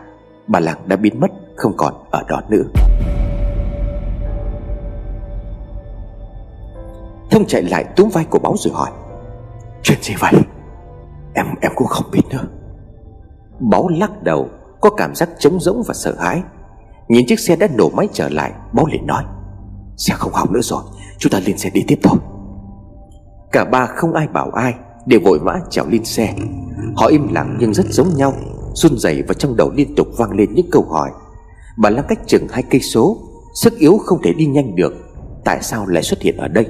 [0.46, 2.62] Bà Lang đã biến mất không còn ở đó nữa.
[7.30, 8.90] Thông chạy lại túm vai của báo rồi hỏi,
[9.82, 10.32] Chuyện gì vậy?
[11.34, 12.44] Em em cũng không biết nữa.
[13.60, 14.48] Báo lắc đầu,
[14.80, 16.42] Có cảm giác trống rỗng và sợ hãi.
[17.08, 19.24] Nhìn chiếc xe đã nổ máy trở lại Báo liền nói,
[19.96, 20.82] Xe không hỏng nữa rồi,
[21.18, 22.18] Chúng ta lên xe đi tiếp thôi.
[23.52, 24.74] Cả ba không ai bảo ai,
[25.06, 26.34] Đều vội vã trèo lên xe.
[26.96, 28.32] Họ im lặng nhưng rất giống nhau,
[28.74, 31.10] run rẩy và trong đầu liên tục vang lên những câu hỏi.
[31.80, 33.18] Bà Lam cách chừng hai cây số,
[33.54, 34.94] Sức yếu không thể đi nhanh được.
[35.44, 36.66] Tại sao lại xuất hiện ở đây?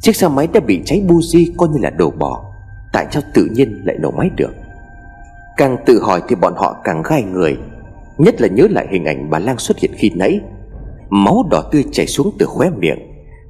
[0.00, 2.44] Chiếc xe máy đã bị cháy buji coi như là đổ bỏ.
[2.92, 4.50] Tại sao tự nhiên lại nổ máy được?
[5.56, 7.58] Càng tự hỏi thì bọn họ càng gai người.
[8.18, 10.40] Nhất là nhớ lại hình ảnh bà Lang xuất hiện khi nãy.
[11.10, 12.98] Máu đỏ tươi chảy xuống từ khóe miệng.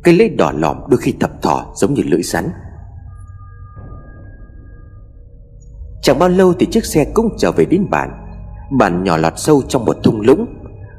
[0.03, 2.45] Cái lưỡi đỏ lòm đôi khi thập thỏ giống như lưỡi rắn.
[6.03, 8.27] Chẳng bao lâu thì chiếc xe cũng trở về đến bản
[8.71, 10.47] Bản nhỏ lọt sâu trong một thung lũng.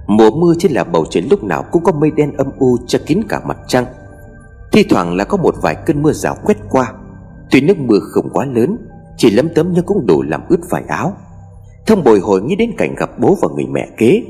[0.07, 2.99] Mùa mưa trên là bầu trời lúc nào cũng có mây đen âm u che
[3.05, 3.85] kín cả mặt trăng.
[4.71, 6.93] Thi thoảng là có một vài cơn mưa rào quét qua.
[7.51, 8.77] Tuy nước mưa không quá lớn,
[9.17, 11.13] Chỉ lấm tấm nhưng cũng đủ làm ướt vải áo.
[11.87, 14.23] Thông bồi hồi nghĩ đến cảnh gặp bố và người mẹ kế.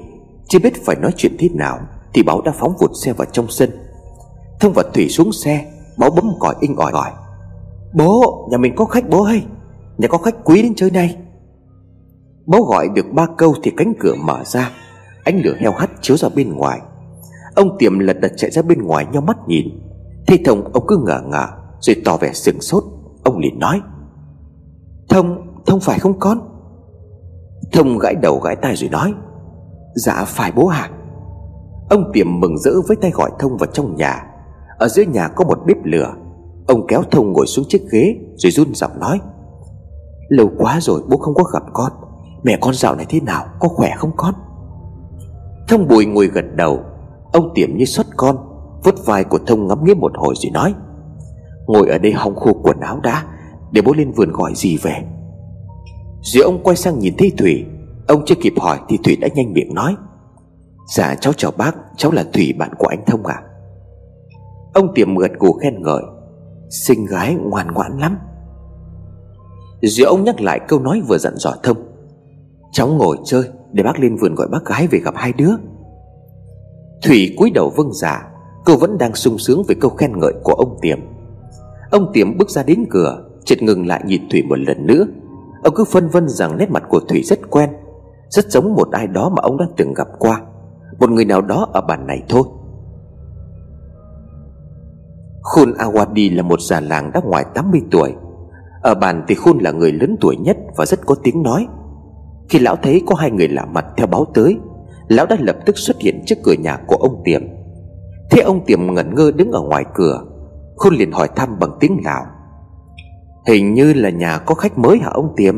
[0.48, 1.80] Chưa biết phải nói chuyện thế nào
[2.13, 3.70] Thì Báo đã phóng vụt xe vào trong sân.
[4.60, 5.66] Thông và Thủy xuống xe,
[5.98, 7.12] Báo bấm còi inh ỏi gọi
[7.94, 9.44] Bố, nhà mình có khách bố ơi
[9.98, 11.16] Nhà có khách quý đến chơi này?
[12.46, 14.72] Báo gọi được ba câu thì cánh cửa mở ra.
[15.28, 16.82] Ánh lửa heo hắt chiếu ra bên ngoài.
[17.56, 19.68] Ông tiệm lật đật chạy ra bên ngoài nhau mắt nhìn.
[20.28, 21.48] Thì Thông ông cứ ngờ ngờ
[21.80, 22.84] Rồi tỏ vẻ sừng sốt.
[23.24, 23.82] Ông liền nói
[25.10, 26.40] Thông, Thông phải không con?
[27.74, 29.13] Thông gãi đầu gãi tai rồi nói
[29.96, 30.90] Dạ phải bố hả
[31.90, 34.24] Ông tiệm mừng rỡ với tay gọi Thông vào trong nhà.
[34.80, 36.13] Ở dưới nhà có một bếp lửa.
[36.68, 39.20] Ông kéo Thông ngồi xuống chiếc ghế Rồi run giọng nói
[40.30, 41.92] Lâu quá rồi bố không có gặp con.
[42.44, 43.46] Mẹ con dạo này thế nào?
[43.60, 44.34] Có khỏe không con?
[45.67, 46.80] Thông bùi ngồi gật đầu.
[47.34, 48.38] Ông tiệm như xuất con
[48.84, 50.73] Vứt vai của Thông ngắm nghía một hồi rồi nói,
[51.67, 53.25] Ngồi ở đây hong khô quần áo đã,
[53.71, 54.95] Để bố lên vườn gọi gì về?
[56.21, 57.65] Rồi ông quay sang nhìn thấy Thủy.
[58.08, 59.95] Ông chưa kịp hỏi thì Thủy đã nhanh miệng nói
[60.95, 63.41] Dạ cháu chào bác, Cháu là Thủy, bạn của anh Thông à
[64.73, 66.03] Ông tiệm gật gù khen ngợi,
[66.69, 68.17] Xinh gái ngoan ngoãn lắm.
[69.82, 71.87] Rồi ông nhắc lại câu nói vừa dặn dò Thông
[72.71, 75.51] Cháu ngồi chơi Để bác lên vườn gọi bác gái về gặp hai đứa.
[77.03, 78.32] Thủy cúi đầu vâng dạ, giả
[78.65, 80.99] Cô vẫn đang sung sướng với câu khen ngợi của ông Tiềm.
[81.91, 85.06] Ông Tiềm bước ra đến cửa, Chợt ngừng lại nhìn Thủy một lần nữa.
[85.63, 87.69] Ông cứ phân vân rằng nét mặt của Thủy rất quen,
[88.30, 90.41] Rất giống một ai đó mà ông đã từng gặp qua,
[90.99, 92.43] Một người nào đó ở bản này thôi.
[95.41, 98.13] Khun Awadi là một già làng đã ngoài 80 tuổi.
[98.82, 101.67] Ở bàn thì Khôn là người lớn tuổi nhất Và rất có tiếng nói.
[102.50, 104.58] Khi lão thấy có hai người lạ mặt theo báo tới,
[105.08, 107.42] Lão đã lập tức xuất hiện trước cửa nhà của ông Tiệm.
[108.32, 110.24] Thế ông Tiệm ngẩn ngơ đứng ở ngoài cửa,
[110.76, 112.26] Khôn liền hỏi thăm bằng tiếng Lào.
[113.48, 115.58] Hình như là nhà có khách mới hả ông Tiệm?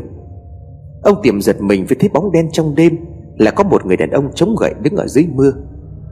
[1.03, 2.97] Ông Tiệm giật mình với thấy bóng đen trong đêm
[3.37, 5.51] Là có một người đàn ông chống gậy đứng ở dưới mưa.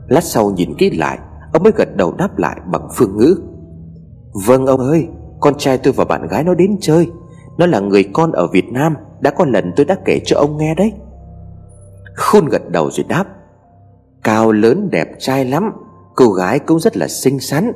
[0.08, 1.18] Lát sau nhìn kỹ lại,
[1.52, 3.36] Ông mới gật đầu đáp lại bằng phương ngữ.
[4.46, 5.08] Vâng ông ơi,
[5.40, 7.10] con trai tôi và bạn gái nó đến chơi.
[7.58, 8.94] Nó là người con ở Việt Nam.
[9.20, 10.92] Đã có lần tôi đã kể cho ông nghe đấy.
[12.14, 13.24] Khôn gật đầu rồi đáp,
[14.22, 15.72] Cao lớn đẹp trai lắm,
[16.14, 17.72] Cô gái cũng rất là xinh xắn.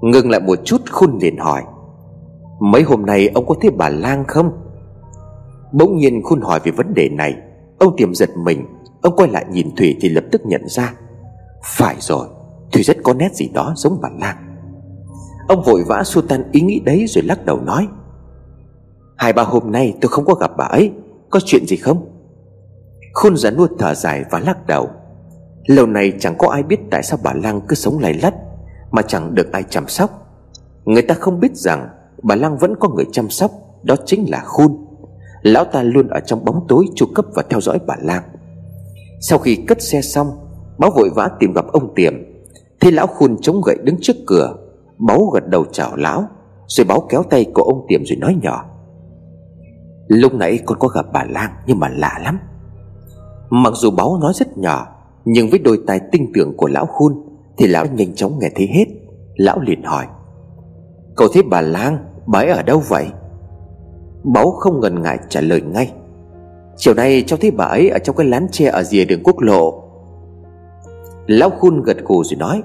[0.00, 1.62] Ngừng lại một chút, Khôn liền hỏi,
[2.60, 4.50] Mấy hôm nay ông có thấy bà Lang không?
[5.72, 7.34] Bỗng nhiên Khôn hỏi về vấn đề này,
[7.78, 8.66] Ông tiềm giật mình,
[9.02, 10.94] Ông quay lại nhìn Thủy thì lập tức nhận ra,
[11.64, 12.26] Phải rồi,
[12.72, 14.36] Thủy rất có nét gì đó giống bà Lang.
[15.48, 17.88] Ông vội vã xua tan ý nghĩ đấy rồi lắc đầu nói
[19.16, 20.92] Hai ba hôm nay tôi không có gặp bà ấy.
[21.30, 22.08] Có chuyện gì không?
[23.12, 24.88] Khôn giả nuốt thở dài và lắc đầu.
[25.66, 28.34] Lâu nay chẳng có ai biết tại sao bà Lang cứ sống lầy lắt,
[28.90, 30.10] Mà chẳng được ai chăm sóc.
[30.84, 31.88] Người ta không biết rằng
[32.22, 33.50] Bà Lang vẫn có người chăm sóc,
[33.82, 34.86] Đó chính là Khôn.
[35.42, 38.22] Lão ta luôn ở trong bóng tối chu cấp và theo dõi bà Lang.
[39.20, 40.30] Sau khi cất xe xong,
[40.78, 42.14] Báo vội vã tìm gặp ông Tiềm.
[42.80, 44.54] Thấy lão Khôn chống gậy đứng trước cửa,
[44.98, 46.24] Báo gật đầu chào lão,
[46.66, 48.64] Rồi báo kéo tay của ông Tiềm rồi nói nhỏ.
[50.08, 52.38] Lúc nãy con có gặp bà Lang Nhưng mà lạ lắm.
[53.50, 54.86] Mặc dù báo nói rất nhỏ,
[55.24, 57.12] Nhưng với đôi tai tinh tưởng của lão Khôn
[57.56, 58.84] Thì lão nhanh chóng nghe thấy hết.
[59.36, 60.06] Lão liền hỏi,
[61.16, 63.06] Cậu thấy bà Lang Bà ấy ở đâu vậy?
[64.24, 65.92] Báu không ngần ngại trả lời ngay,
[66.76, 69.40] Chiều nay cháu thấy bà ấy ở trong cái lán tre ở rìa đường quốc
[69.40, 69.82] lộ.
[71.26, 72.62] Lão Khun gật gù rồi nói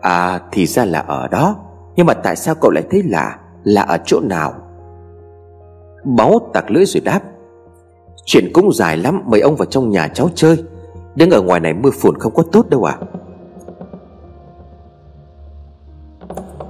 [0.00, 1.56] À thì ra là ở đó,
[1.96, 4.52] Nhưng mà tại sao cậu lại thấy lạ Là ở chỗ nào?
[6.04, 7.20] Báo tặc lưỡi rồi đáp.
[8.24, 10.56] Chuyện cũng dài lắm, Mời ông vào trong nhà cháu chơi.
[11.14, 12.98] Đứng ở ngoài này mưa phùn không có tốt đâu à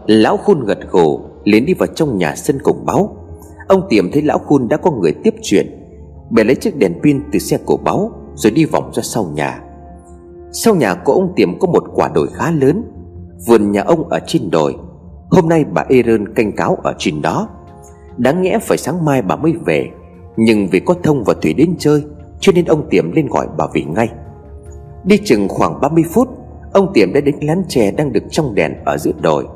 [0.06, 3.16] Lão Khun gật gù, liền đi vào trong nhà sân cùng báo
[3.68, 5.66] Ông Tiệm thấy lão Khun đã có người tiếp chuyện.
[6.30, 9.60] Bèn lấy chiếc đèn pin từ xe của báo Rồi đi vòng ra sau nhà.
[10.52, 12.84] Sau nhà của ông Tiệm có một quả đồi khá lớn,
[13.46, 14.76] Vườn nhà ông ở trên đồi.
[15.30, 17.48] Hôm nay bà Aaron canh cáo ở trên đó.
[18.20, 19.90] Đáng nhẽ phải sáng mai bà mới về.
[20.36, 22.04] Nhưng vì có thông và Thủy đến chơi
[22.40, 24.08] Cho nên ông Tiệm lên gọi bà về ngay.
[25.04, 26.28] Đi chừng khoảng 30 phút
[26.72, 29.46] Ông Tiệm đã đến lán chè đang được trong đèn ở giữa đồi.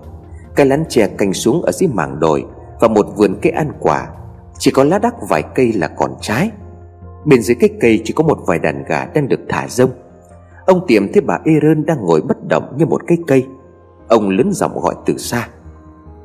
[0.56, 2.44] Cái lán chè cành xuống ở dưới mảng đồi
[2.80, 4.08] Và một vườn cây ăn quả.
[4.58, 6.50] Chỉ có lá đắc vài cây là còn trái.
[7.24, 9.90] Bên dưới cái cây chỉ có một vài đàn gà đang được thả rông.
[10.66, 13.46] Ông Tiệm thấy bà Eren đang ngồi bất động như một cái cây.
[14.08, 15.48] Ông lớn giọng gọi từ xa.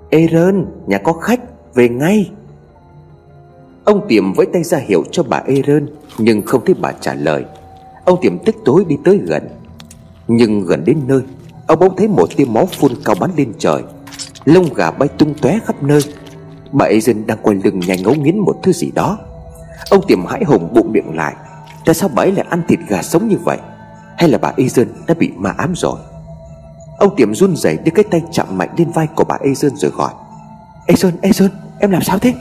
[0.09, 1.39] Eren, nhà có khách
[1.73, 2.31] về ngay.
[3.83, 7.45] Ông Tiệm với tay ra hiệu cho bà Aaron Nhưng không thấy bà trả lời.
[8.05, 9.49] Ông Tiệm tức tối đi tới gần.
[10.27, 11.21] Nhưng gần đến nơi,
[11.69, 13.83] Ông bỗng thấy một tia máu phun cao bắn lên trời.
[14.45, 15.99] Lông gà bay tung tóe khắp nơi.
[16.71, 19.17] Bà Aaron đang quay lưng nhanh ngấu nghiến một thứ gì đó.
[19.89, 21.35] Ông Tiệm hãi hùng bụng miệng lại.
[21.85, 23.57] Tại sao bà ấy lại ăn thịt gà sống như vậy?
[24.17, 25.99] Hay là bà Aaron đã bị ma ám rồi?
[26.97, 29.91] Ông Tiệm run rẩy đưa cái tay chạm mạnh lên vai của bà Aaron rồi
[29.91, 30.11] gọi.
[30.89, 31.49] Aaron, Aaron,
[31.79, 32.33] em làm sao thế?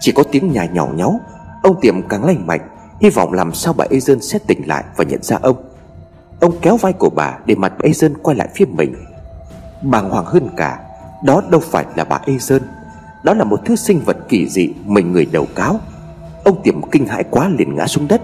[0.00, 1.20] Chỉ có tiếng nhà nhỏ nháo
[1.62, 2.60] Ông Tiệm càng lành mạnh
[3.00, 5.56] Hy vọng làm sao bà Aaron sẽ tỉnh lại và nhận ra ông.
[6.40, 8.94] Ông kéo vai của bà để mặt bà Aaron quay lại phía mình.
[9.82, 10.80] Bàng hoàng hơn cả
[11.24, 12.62] Đó đâu phải là bà Aaron
[13.22, 15.80] Đó là một thứ sinh vật kỳ dị Mình người đầu cáo.
[16.44, 18.22] Ông Tiệm kinh hãi quá liền ngã xuống đất.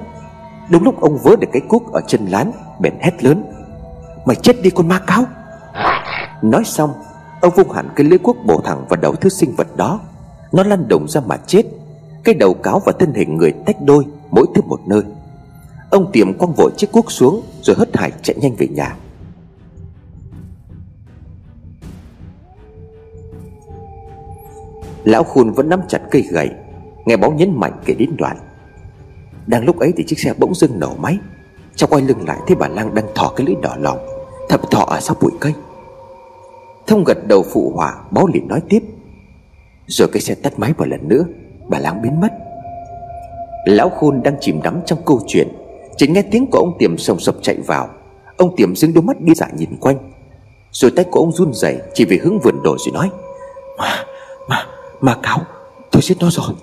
[0.70, 3.44] Đúng lúc ông vớ được cái cuốc ở chân lán Bèn hét lớn.
[4.24, 5.24] Mày chết đi con ma cáo.
[6.42, 6.92] Nói xong
[7.42, 10.00] Ông vung hẳn cái lưỡi cuốc bổ thẳng vào đầu thứ sinh vật đó.
[10.52, 11.62] Nó lăn động ra mà chết.
[12.24, 15.02] Cái đầu cáo và thân hình người tách đôi, Mỗi thứ một nơi.
[15.90, 18.96] Ông tiệm quăng vội chiếc cuốc xuống, Rồi hất hải chạy nhanh về nhà.
[25.04, 26.50] Lão khôn vẫn nắm chặt cây gậy,
[27.06, 28.36] Nghe bóng nhấn mạnh kể đến đoạn.
[29.46, 31.18] Đang lúc ấy thì chiếc xe bỗng dưng nổ máy.
[31.76, 33.98] Trong quay lưng lại thấy bà Lang đang thỏ cái lưỡi đỏ lòng
[34.48, 35.52] Thập thọ ở sau bụi cây.
[36.86, 38.82] Thông gật đầu phụ họa Báo liền nói tiếp.
[39.86, 41.24] Rồi cái xe tắt máy một lần nữa
[41.68, 42.32] Bà Lang biến mất.
[43.66, 45.48] Lão Khôn đang chìm đắm trong câu chuyện.
[45.96, 47.88] Chỉ nghe tiếng của ông Tiềm sồng sập chạy vào.
[48.36, 49.96] Ông Tiềm dưng đôi mắt đi dại nhìn quanh.
[50.70, 53.10] Rồi tay của ông run rẩy Chỉ về hướng vườn đồi rồi nói
[53.78, 54.04] Mà,
[54.48, 54.66] mà,
[55.00, 55.38] mà cáo
[55.90, 56.54] Tôi giết nó rồi.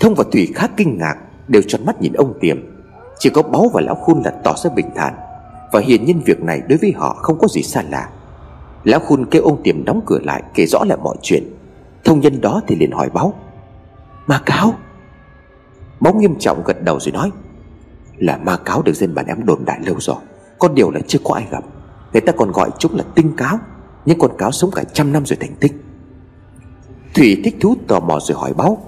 [0.00, 1.16] Thông và Thủy khá kinh ngạc
[1.48, 2.74] Đều tròn mắt nhìn ông Tiềm.
[3.18, 5.14] Chỉ có Báu và Lão Khôn là tỏ ra bình thản.
[5.72, 8.08] Và hiển nhiên việc này đối với họ không có gì xa lạ.
[8.84, 11.42] Lão Khôn kêu ông Tiềm đóng cửa lại, Kể rõ lại mọi chuyện.
[12.04, 13.34] Thông nhân đó thì liền hỏi báo.
[14.26, 14.74] Ma cáo.
[16.00, 17.30] Báu nghiêm trọng gật đầu rồi nói,
[18.16, 20.16] Là ma cáo được dân bản em đồn đại lâu rồi,
[20.58, 21.64] Có điều là chưa có ai gặp.
[22.12, 23.58] Người ta còn gọi chúng là tinh cáo
[24.04, 25.72] Nhưng con cáo sống cả trăm năm rồi thành tích.
[27.14, 28.78] Thủy thích thú tò mò rồi hỏi báo,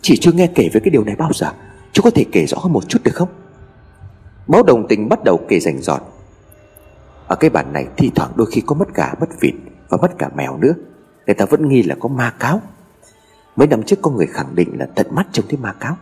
[0.00, 1.52] Chỉ chưa nghe kể về cái điều này bao giờ?
[1.92, 3.28] Chú có thể kể rõ hơn một chút được không?
[4.46, 6.02] Báo đồng tình bắt đầu kể rành rọt.
[7.28, 9.54] Ở cái bản này thi thoảng đôi khi có mất gà, mất vịt
[9.88, 10.72] Và mất cả mèo nữa.
[11.26, 12.60] Người ta vẫn nghi là có ma cáo.
[13.56, 15.96] Mấy năm trước có người khẳng định là tận mắt trông thấy ma cáo.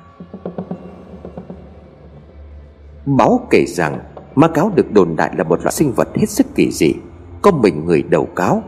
[3.07, 4.01] Báo kể rằng,
[4.35, 6.95] Ma cáo được đồn đại là một loại sinh vật hết sức kỳ dị.
[7.43, 8.63] Có mình người đầu cáo.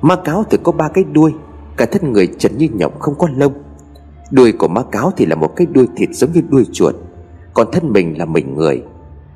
[0.00, 1.34] Ma cáo thì có ba cái đuôi.
[1.76, 3.52] Cả thân người trần như nhộng, không có lông.
[4.30, 6.94] Đuôi của ma cáo thì là một cái đuôi thịt giống như đuôi chuột.
[7.54, 8.82] Còn thân mình là mình người.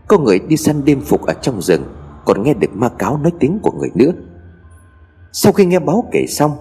[0.08, 1.82] Có người đi săn đêm phục ở trong rừng.
[2.24, 4.10] Còn nghe được ma cáo nói tiếng của người nữa.
[5.32, 6.56] Sau khi nghe báo kể xong,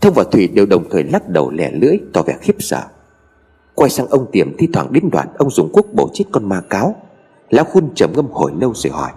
[0.00, 2.82] Thông và Thủy đều đồng thời lắc đầu lẻ lưỡi, tỏ vẻ khiếp sợ.
[3.74, 6.60] Quay sang ông Tiềm thi thoảng đến đoạn Ông dùng quốc bổ chết con ma
[6.70, 6.94] cáo.
[7.50, 9.10] Lão khun trầm ngâm hồi lâu rồi hỏi,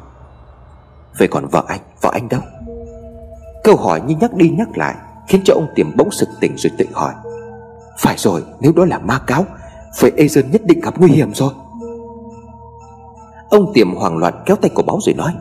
[1.19, 2.41] Vậy còn vợ anh Vợ anh đâu?
[3.63, 4.95] Câu hỏi như nhắc đi nhắc lại
[5.27, 7.13] Khiến cho ông Tiềm bỗng sực tỉnh rồi tự hỏi,
[7.99, 9.45] Phải rồi, nếu đó là ma cáo,
[9.99, 11.53] Vậy Azen nhất định gặp nguy hiểm rồi.
[13.49, 15.33] Ông Tiềm hoảng loạn kéo tay của báo rồi nói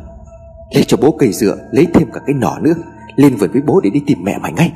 [0.74, 2.74] Lấy cho bố cây dựa Lấy thêm cả cái nỏ nữa,
[3.16, 4.72] Lên vườn với bố để đi tìm mẹ mày ngay.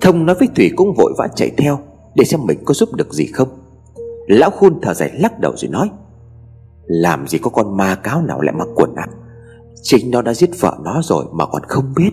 [0.00, 1.78] Thông nói với Thủy cũng vội vã chạy theo
[2.14, 3.48] Để xem mình có giúp được gì không.
[4.26, 5.90] Lão khôn thở dài lắc đầu rồi nói,
[6.86, 9.08] Làm gì có con ma cáo nào lại mặc quần áo?
[9.82, 12.10] Chính nó đã giết vợ nó rồi mà còn không biết.